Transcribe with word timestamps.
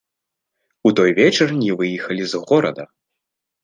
У 0.89 0.93
той 1.01 1.15
вечар 1.21 1.55
не 1.61 1.71
выехалі 1.85 2.23
з 2.35 2.45
горада. 2.51 2.83